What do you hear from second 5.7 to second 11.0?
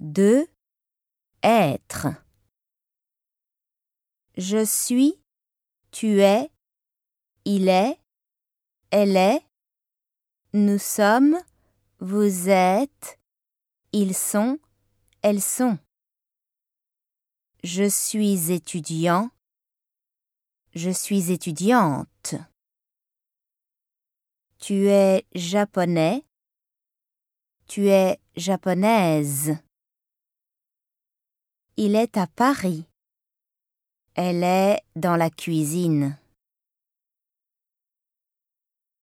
tu es, il est, elle est, nous